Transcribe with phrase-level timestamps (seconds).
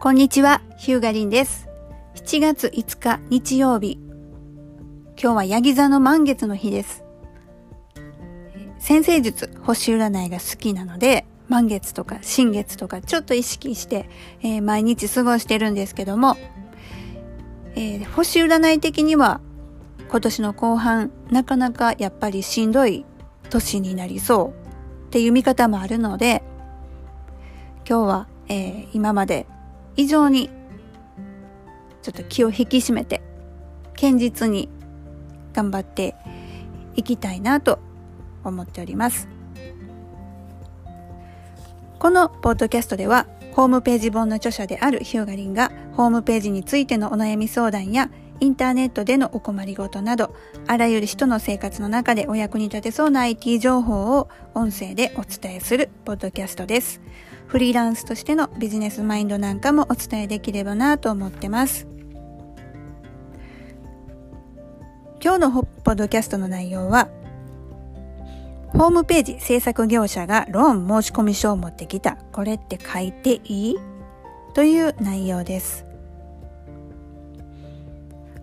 [0.00, 1.66] こんにちは、ヒューガリンです。
[2.14, 3.98] 7月5日日曜日。
[5.20, 7.02] 今日はヤギ座の満月の日です。
[8.78, 14.08] 先生術、星占いが好きなので、満月とか新月とかちょっと意識して、
[14.40, 16.36] えー毎日過ごしてるんですけども、
[17.74, 19.40] えー星占い的には
[20.08, 23.04] 今年の後半、なかなかやっぱりしんどい
[23.50, 26.44] 年になりそうっていう見方もあるので、
[27.84, 29.48] 今日は、えー今まで
[29.98, 30.48] 以上に
[32.02, 33.20] ちょっと気を引き締めて
[34.00, 34.68] 堅実に
[35.52, 36.14] 頑張って
[36.94, 37.80] いきたいなと
[38.44, 39.28] 思っております。
[41.98, 50.32] このポッドキャストではホームページ本の著者であるヒューガリンがホームページについてのお悩み相談やインターネットでのお困りごとなど
[50.68, 57.00] あらゆる人の生活の中でお役に立てそうな IT 情報を音声でお伝えするポッドキャストです。
[57.48, 61.88] フリーランスとしてのビジネスマインドなんかもお伝えできればなと思ってます
[65.20, 67.08] 今日のポッドキャストの内容は
[68.74, 72.18] ホームページ制作業者がローン申込書を持ってきた。
[72.32, 73.76] これって書いていい？
[74.52, 75.86] という内容です。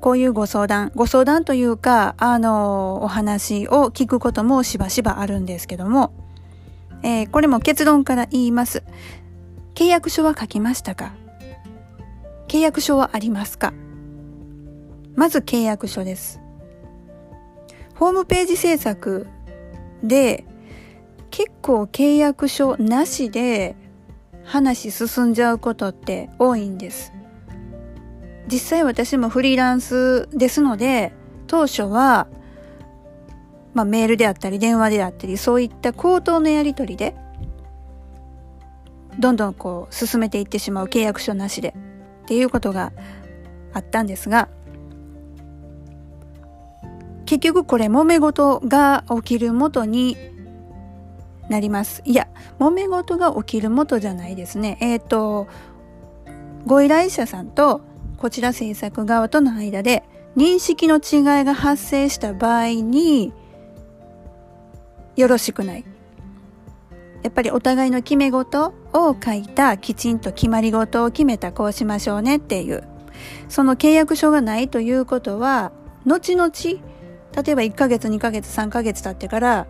[0.00, 6.12] こういうご相談、ご相談というか、あの、お話を聞くこともしばしばあるんですけども、
[7.02, 8.82] えーこれも結論から言います。
[9.74, 11.14] 契約書は書きましたか？
[12.48, 13.72] 契約書はありますか？
[15.14, 16.40] まず契約書です。
[17.94, 19.26] ホームページ制作
[20.02, 20.44] で
[21.30, 23.76] 結構契約書なしで
[24.44, 27.12] 話進んじゃうことって多いんです。
[28.48, 31.12] 実際私もフリーランスですので
[31.46, 32.26] 当初は、
[33.74, 37.14] まあ、メールであったり電話であったりそういった口頭のやり取りで
[39.18, 41.74] どんどんこう進めていってしまう契約書なしで
[42.24, 42.92] っていうことが
[43.72, 44.48] あったんですが
[47.24, 50.16] 結局これ揉め事が起きる元に
[51.48, 52.02] なります。
[52.04, 52.28] いや、
[52.58, 54.76] 揉め事が起きる元じゃないですね。
[54.80, 55.48] えっ、と、
[56.66, 57.80] ご依頼者さんと
[58.18, 60.04] こちら制作側との間で
[60.36, 63.32] 認識の違いが発生した場合に
[65.16, 65.84] よろしくない。
[67.22, 72.84] やっぱりお互いの決め事を書いたきちんと決まり事を決めたこうしましょうねっていう。
[73.48, 75.72] その契約書がないということは、
[76.04, 79.66] 後々例えば1ヶ月2ヶ月3ヶ月経ってから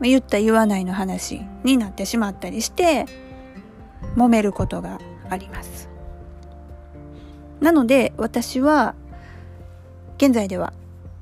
[0.00, 3.06] 言った言わないの話になってしまったりして
[4.16, 4.98] 揉めることが
[5.28, 5.88] あります。
[7.60, 8.94] なので私は
[10.16, 10.72] 現在では、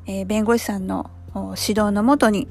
[0.07, 2.49] えー弁護士さんの指導のもとに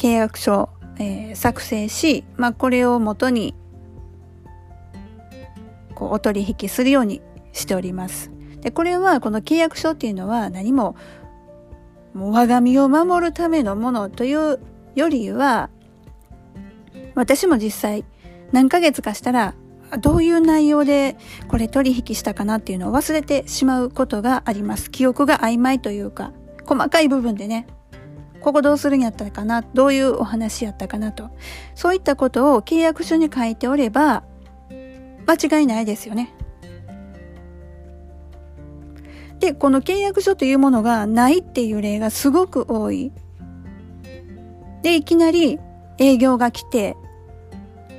[0.00, 3.54] 契約書、えー作成し、まあ、これをもとに
[5.94, 7.20] こうお取引するように
[7.52, 8.30] しております。
[8.62, 10.96] でこれはこの契約書っていうのは何も
[12.14, 14.58] もう我が身を守るためのものという
[14.94, 15.68] よりは、
[17.14, 18.04] 私も実際
[18.52, 19.54] 何ヶ月かしたら、
[20.00, 21.18] どういう内容で
[21.48, 24.90] これ取引したかなっていうのを忘れてしまうことがあります。
[24.90, 26.32] 記憶が曖昧というか、
[26.64, 27.66] 細かい部分でね、
[28.40, 31.30] ここどうするんやったかな、どういうお話やったかなと。
[31.74, 34.24] そういったことを契約書に書いておれば、
[35.26, 36.34] 間違いないですよね。
[39.38, 43.12] で、この契約書というものがないっていう例がすごく多い。
[44.82, 45.58] で、いきなり
[45.98, 46.96] 営業が来て、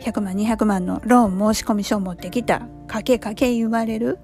[0.01, 2.67] 100万、200万のローン申込書を持ってきた。
[2.87, 4.19] かけかけ言われる。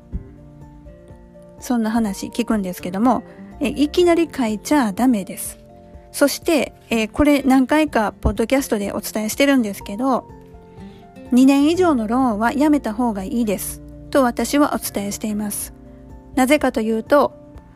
[1.60, 3.24] そんな話聞くんですけども、
[3.60, 5.67] えいきなり書いちゃダメです。
[6.12, 10.28] そして、えーこれ何回かポッドキャストでお伝えしてるんですけど、
[11.34, 13.82] 2年以上のローンはやめた方がいいです。
[14.10, 15.74] と私はお伝えしています。
[16.36, 17.34] なぜかというと、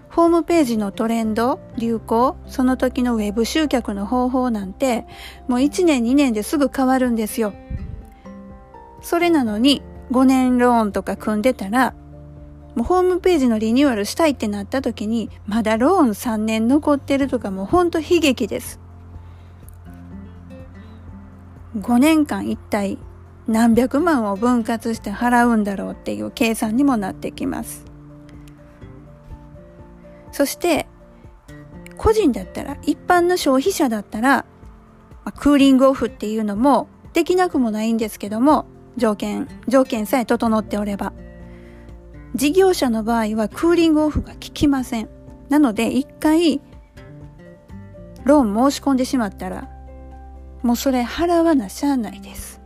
[0.09, 5.05] ホームページのトレンド、流行、その時のウェブ集客の方法なんて、
[5.47, 7.53] もう1年2年ですぐ変わるんですよ。
[9.01, 9.81] それなのに、
[10.11, 11.93] 5年ローンとか組んでたら、
[12.75, 18.79] もうホームページのリニューアルしたいってなった時に、まだローン3年残ってるとかもうほんと悲劇です。
[21.77, 22.97] 5年間一体
[23.47, 27.85] 何百万を分割して払うんだろうっていう計算にもなってきます。
[30.31, 30.87] そして、
[31.97, 34.45] 個人だったら、一般の消費者だったら、
[35.37, 38.65] クーリングオフっていうのもできなくもないんですけども、
[38.97, 41.13] 条件、条件さえ整っておれば。
[42.35, 45.09] 事業者の場合はクーリングオフが効きません。
[45.49, 46.61] なので、一回、
[48.23, 49.69] ローン申し込んでしまったら、
[50.63, 52.61] もうそれ払わなしゃあないです。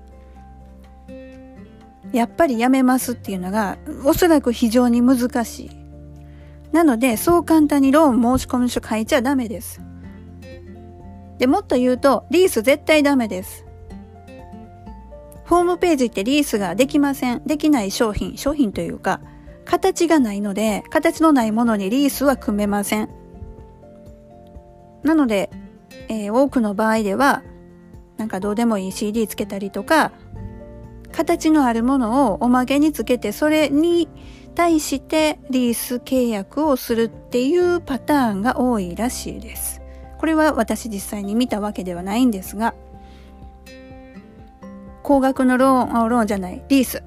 [2.13, 5.69] やっぱりやめますっていうのがおそらく非常に難しい。
[6.71, 9.81] なので、そう簡単にローン申し込書書いちゃダメです。
[11.38, 13.65] で、もっと言うと、リース絶対ダメです。
[15.45, 17.41] ホームページってリースができません。
[17.45, 19.21] できない商品、商品というか、
[19.65, 23.09] 形がないので、形のないものにリースは組めません。
[25.03, 25.50] なので、
[26.07, 27.44] えー、多くの場合では、
[28.17, 30.12] なんかどうでもいい CD つけたりとか、
[31.12, 34.07] 形のあるものをおまけにつけて、それに
[34.53, 39.81] 対してリース契約をするっていうパターンが多いらしいです。
[40.18, 42.73] これは私実際に見たわけではないんですが、
[45.03, 47.03] 高額のローン、ローンじゃない、リース。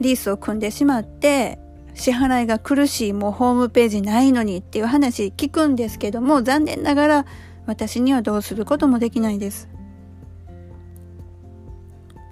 [0.00, 1.58] リースを組んでしまって、
[1.94, 7.26] 支払いが苦しい、もうホームページないのにっていう話聞くんですけども、残念ながら
[7.66, 9.68] 私にはどうすることもできないです。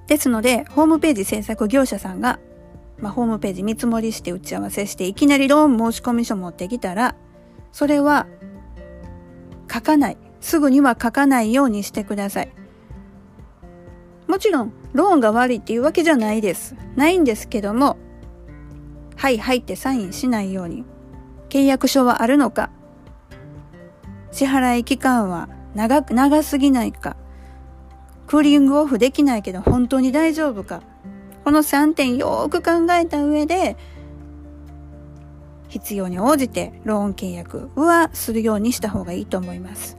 [0.09, 2.39] ですので、ホームページ制作業者さんが、
[2.99, 7.15] まあ、ホームページ見積もりして打ち合わせして、いきなりローン申込書持ってきたら、
[7.73, 8.27] それは
[9.73, 10.19] 書かない。
[10.41, 12.53] すぐには書かないようにしてください。
[14.27, 16.75] もちろん、ローンが悪いっていうわけじゃないです。
[16.97, 17.97] ないんですけども、
[19.23, 20.85] はいはいってサインしないように。
[21.49, 22.71] 契約書はあるのか
[24.33, 27.17] 支払い期間は長く、長すぎないか
[28.27, 30.83] クーリングオフできないけど本当に大丈夫か
[31.45, 33.77] この3点よーく考えた上で、
[35.69, 39.99] 必要に応じてローン契約はするようにした方がいいと思います。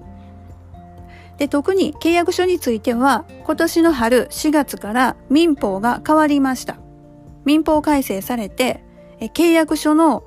[1.37, 6.75] で、特に契約書については、今年の春4月から民法が変わりました。
[7.45, 8.83] 民法改正されて、
[9.19, 10.23] 契約書の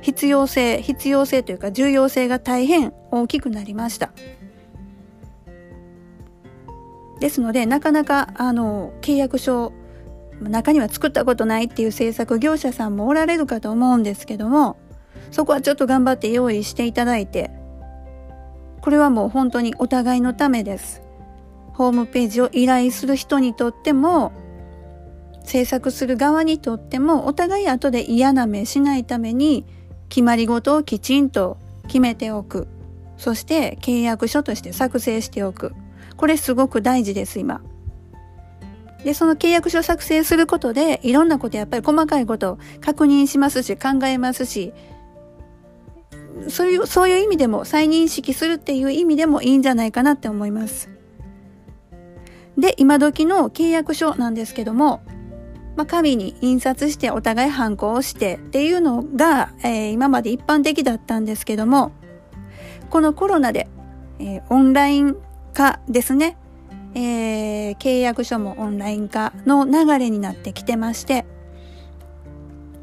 [0.00, 4.10] 必要性、必要性というか重要性が大変大きくなりました。
[7.20, 9.72] ですので、なかなか、あの、契約書、
[10.40, 14.76] 中には作ったことないっていう制作業者さんもおられるかと思うんですけども、
[15.32, 17.50] そこはちょっと頑張って用意していただいて、
[18.80, 21.02] これはもう本当にお互いのためです。
[21.74, 24.32] ホームページを依頼する人にとっても、
[25.48, 29.64] 制作する側にとっても、お互い後で嫌な目しないために、
[30.10, 31.56] 決まり事をきちんと
[31.86, 32.68] 決めておく。
[33.16, 35.72] そして契約書として作成しておく。
[36.16, 37.62] これすごく大事です、今。
[39.04, 44.74] で、その契約書作成することで、いろんなことやっぱり細かいことを確認しますし、考えますし、
[46.48, 50.90] そういう、そういう意味でも、再認識するっていう意味でもいいんじゃないかなって思います。
[52.58, 55.00] で、今時の契約書なんですけども、
[55.78, 61.92] まあ、紙に印刷してお互い反抗をしてっていうのが、えー、今まで一般的だったんですけども、
[62.90, 63.68] このコロナで、
[64.18, 65.16] えー、オンライン
[65.54, 66.36] 化ですね、
[66.96, 71.24] えー、契約書もオンライン化の流れになってきてまして、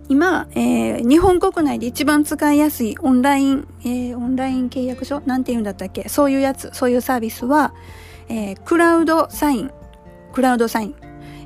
[0.07, 6.07] 今、えー、日本国内で一番使いやすいオンライン、えー、オンライン契約書なんて言うんだったっけ？
[6.07, 7.73] そういうやつ、そういうサービスは、
[8.29, 9.71] えー、クラウドサイン、
[10.31, 10.95] クラウドサイン。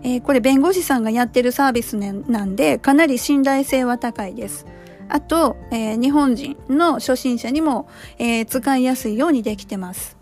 [0.04, 4.66] えー、これ弁護士さんがやってるサービス、ね、なんで、かなり信頼性は高いです。
[5.10, 7.88] あと、えー、日本人の初心者にも、
[8.18, 10.18] えー、使いやすいようにできてます。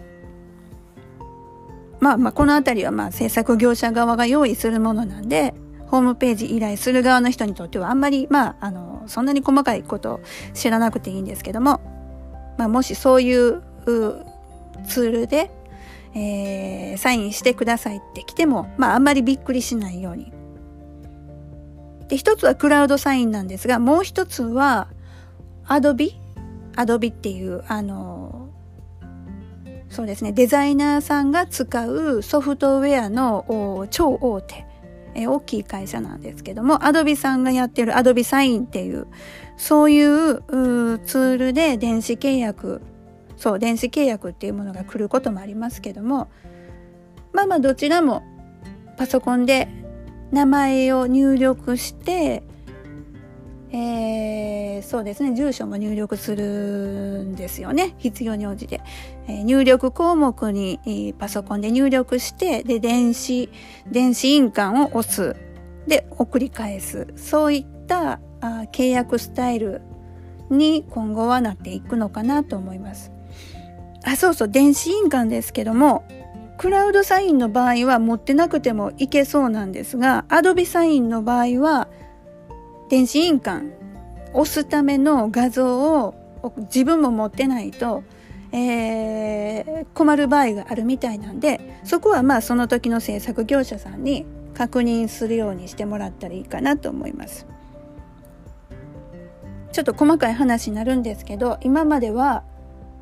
[2.00, 5.54] まあまあ、このあたりはまあ制作業者側が用意するものなんで、
[5.88, 10.22] ホームページ依頼する側の人にとってはあんまり、まあ、あの、そんなに細かいこと
[10.54, 11.82] 知らなくていいんですけども、
[12.58, 15.52] まあ、もしそういうツールで、
[16.16, 20.32] えー、サインしてくださいって来ても、まあ、あんまりびっくりしないように。
[22.08, 24.88] で、一つはクラウドサインなんですが、もう一つは、
[25.66, 26.18] アドビ
[26.76, 28.50] アドビっていう、あの、
[29.90, 34.68] そうですね、デザイナーさんが使うソフトウェアの超大手
[35.18, 39.08] え大きい会社なんですけども、アドビさんがやってるアドビサインっていう、
[39.58, 40.44] そういう
[41.00, 42.82] ツールで電子契約、
[43.38, 46.30] そう、電子契約っていうものが来ることもありますけども、
[47.34, 48.24] まあまあどちらも
[48.98, 49.68] パソコンで
[50.32, 52.44] 名前を入力して、
[53.72, 57.96] えー、そうですね、住所も入力するんですよね。
[57.98, 58.82] 必要に応じて。
[59.28, 63.50] えー、入力項目に、えー、パソコンで入力して、で、電子、
[63.92, 65.36] 電子印鑑を押す。
[65.86, 67.08] で、送り返す。
[67.16, 69.82] そういったあ契約スタイル
[70.50, 73.12] に今後はなっていくのかなと思います。
[74.12, 76.04] あ、そうそう、電子印鑑ですけども、
[76.58, 81.88] クラウドサインの場合は持ってなくてもいけそうなんですが、アドビサインの場合は、
[82.90, 83.72] 電子印鑑
[84.34, 86.16] 押すための画像を
[86.74, 88.04] 自分も持ってないと、
[88.52, 97.46] えー、困る場合があるみたいなんでそこはまあその時の制作業者さんに確認するようにしてもらったらいいかなと思います。
[99.72, 102.44] ちょっと細かい話になるんですけど今までは、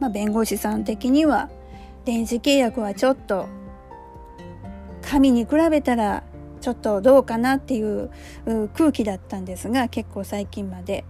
[0.06, 1.50] まあ、弁護士さん的には
[2.06, 3.48] 電子契約はちょっと
[5.02, 6.24] 紙に比べたら
[6.62, 8.12] ちょっとどうかなっていう
[8.76, 11.06] 空気だったんですが結構最近まで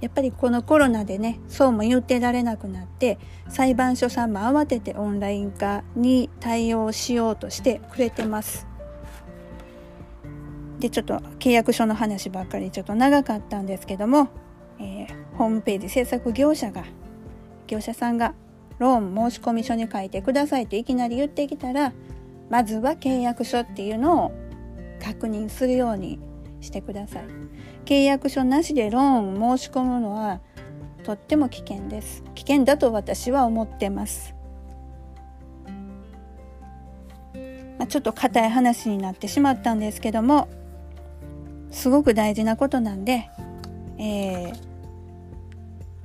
[0.00, 3.18] やっぱりこのコロナでねそうも言ってられなくなって
[3.50, 8.66] 裁判所さんも慌ててオンライン化に対応しようとしてくれてます。
[10.78, 14.30] でちょっと契約書の話ばっかりちょっと長かったんですけども、
[14.78, 16.84] えー、ホームページ制作業者が
[17.68, 18.34] 業者さんが
[18.78, 21.92] ローン申込書に書いてくださいっていきなり言ってきたら
[22.50, 24.32] まずは契約書っていうのを
[25.00, 26.18] 確認するように
[26.60, 27.24] してください。
[27.84, 30.40] 契約書なしでローンを申し込むのは
[31.04, 32.24] とっても危険です。
[32.34, 34.34] 危険だと私は思ってます。
[37.78, 40.48] まあ、ちょっと硬い話になってしまったんですけども
[41.70, 43.30] すごく大事なことなんで、
[43.98, 44.67] えー、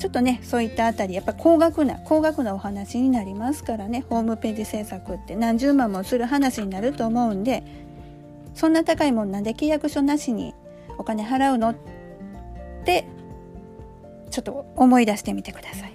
[0.03, 7.63] ちょっとねそういったあたりやっぱ高額な高額なお話になりますからねホームページ制作って何十万もする話になると思うんで
[8.53, 10.53] そんな高いもんなんで契約書なしに
[10.97, 11.75] お金払うのっ
[12.83, 13.07] て
[14.29, 15.93] ちょっと思い出してみてください。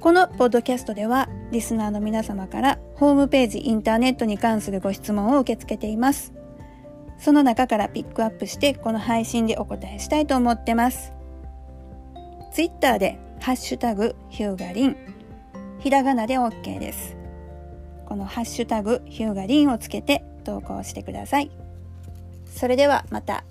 [0.00, 6.32] このポッドキャストではリスナーの皆様からホームページインターネットに関するご質問を受け付けています。
[7.18, 11.12] その中からピックアップしてこの配信でお答えしたいと思ってます。
[12.52, 14.96] ツイッターでハッシュタグヒューガリン
[15.80, 17.16] ひらがなで OK です。
[18.06, 21.50] このハッシュタグヒューガリンをつけて投稿してください。
[22.46, 23.44] それではまた。